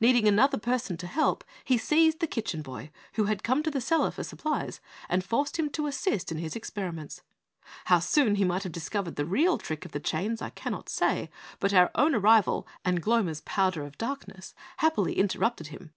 [0.00, 3.80] Needing another person to help, he seized the Kitchen Boy who had come to the
[3.80, 7.22] cellar for supplies and forced him to assist in his experiments.
[7.84, 11.30] How soon he might have discovered the real trick of the chains I cannot say,
[11.60, 15.92] but our own arrival and Gloma's powder of darkness happily interrupted him.